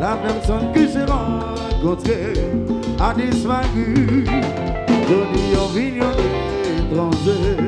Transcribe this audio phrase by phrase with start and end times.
[0.00, 2.32] la personne que j'ai rencontrée
[3.00, 4.24] a disparu.
[5.08, 6.12] Donné au vignon
[6.78, 7.67] étranger,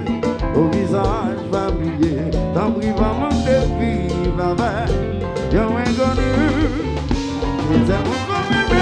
[0.90, 4.72] peyzaj familye Tan privaman te viv avè
[5.54, 6.28] Yon mwen konu
[7.68, 8.79] Mwen se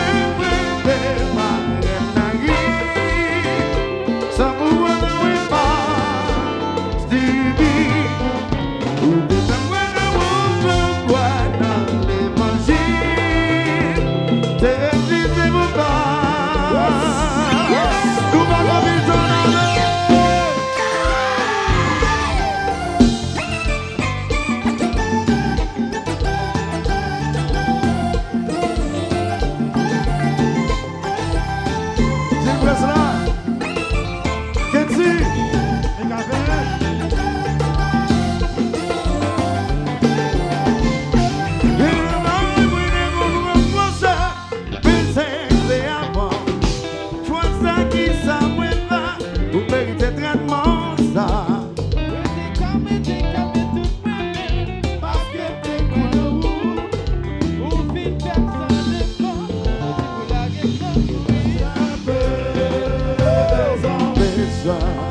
[64.69, 65.08] Mwen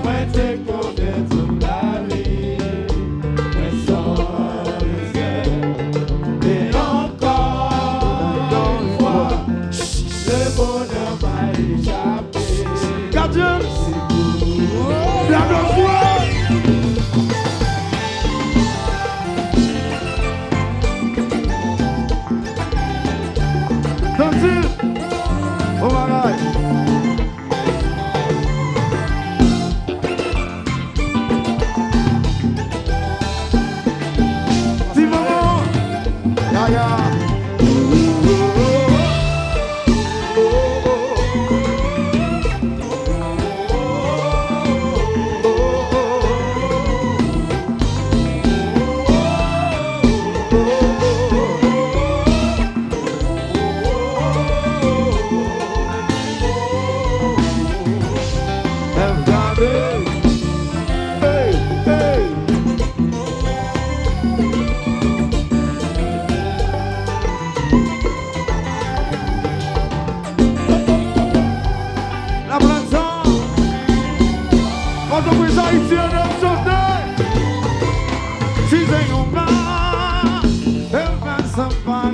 [82.08, 82.14] s'en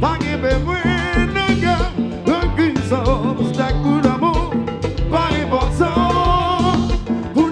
[0.00, 0.82] pas de besoin
[1.24, 1.32] de
[3.82, 4.54] pour l'amour.
[5.10, 6.72] Pas important,
[7.32, 7.48] pour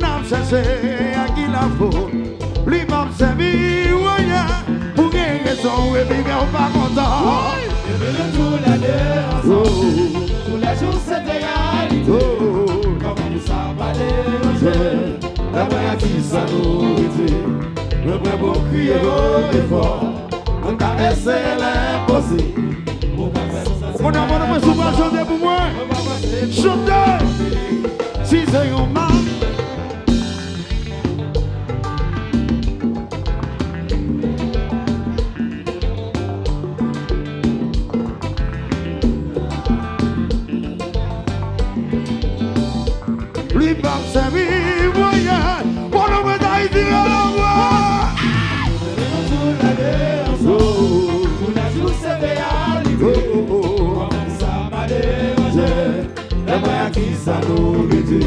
[1.14, 2.12] à qui la faute.
[4.96, 6.22] Pour une raison, et puis
[10.46, 11.00] Tous les jours
[13.00, 14.82] Comment ça va déranger
[15.54, 15.64] La
[15.96, 16.12] qui
[17.16, 17.36] dit
[18.04, 20.11] Le vrai beau au
[20.72, 22.76] On caresse l'impossible
[23.18, 25.58] On va faire ça On a mon souvent chanter pour moi.
[25.76, 27.24] On va passer Chanter.
[28.24, 28.36] Si
[28.94, 29.21] man.
[57.24, 58.20] sa nou gedi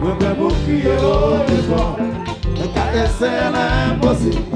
[0.00, 4.53] Mwen pre pou kriye ou de fwa Mwen ka ese la imposib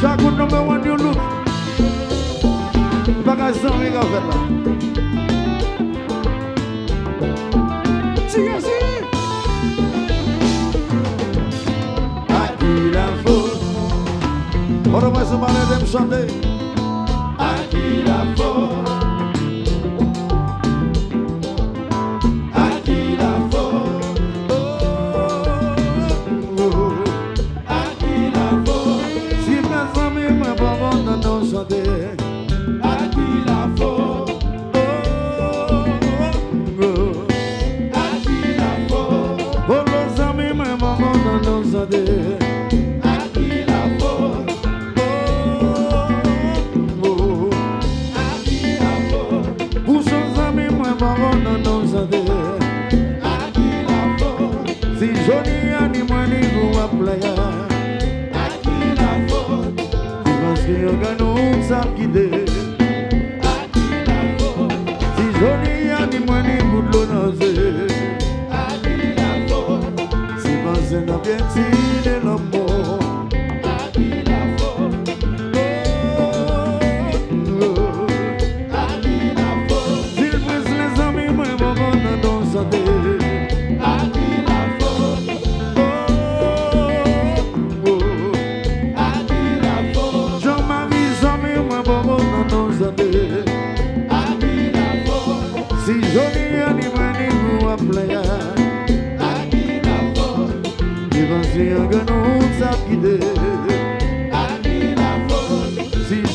[0.00, 1.18] Chakou number one you look.
[3.26, 4.36] Baga zan e gavet la
[8.30, 8.76] Tiye si
[12.28, 13.58] A di la fote
[14.90, 16.55] Kodo mwen se mwane dem chande
[41.76, 42.45] uzadı.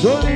[0.02, 0.31] Jorge.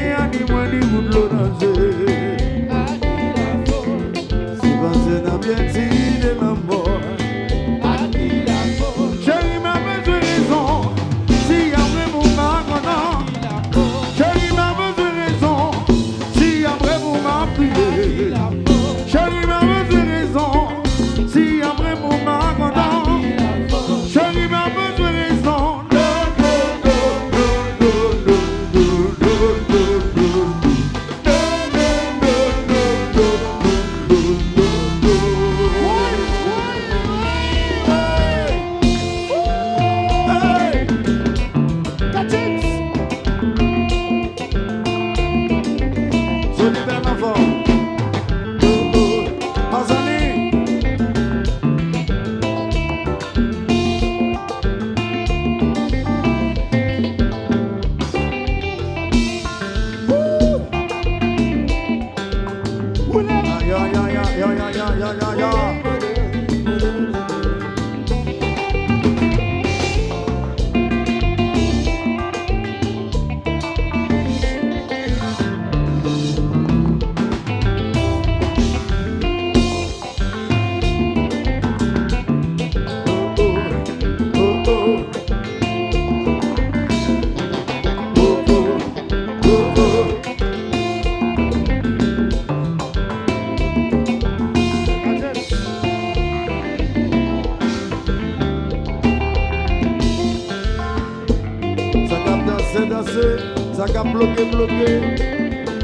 [103.75, 104.88] Sa ka bloke bloke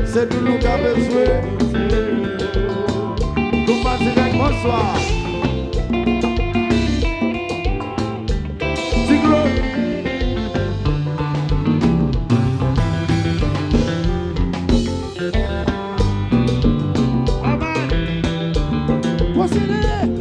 [0.07, 1.27] Se di nou ka bezwe
[3.67, 4.95] Koupa direk, bonsoir.
[9.07, 9.43] Tiglo.
[17.43, 17.91] Amen
[19.35, 20.20] Posine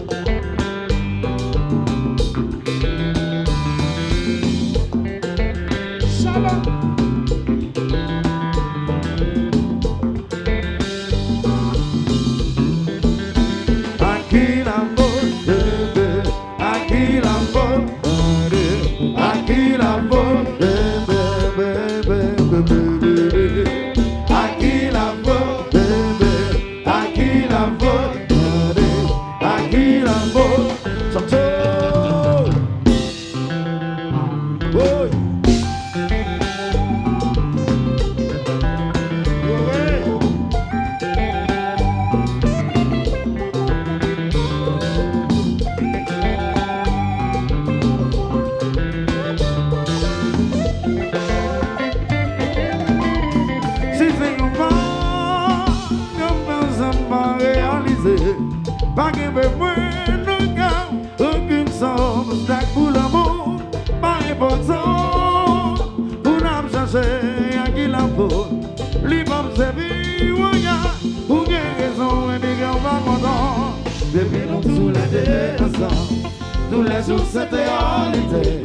[76.71, 78.63] Tous les jours c'était réalité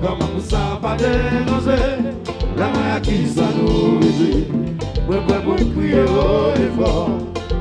[0.00, 1.82] Comment ça pas déranger
[2.56, 4.46] La main à qui ça nous dit
[5.08, 7.10] Moi pour crier haut et fort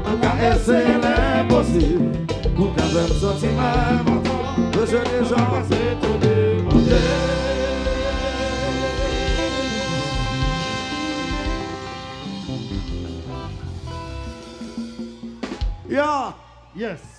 [0.05, 2.11] En c'est l'impossible
[2.55, 7.29] Pour quand même ma menton Le jeu des gens c'est tout demander
[15.89, 16.33] Yeah.
[16.75, 17.18] Yes.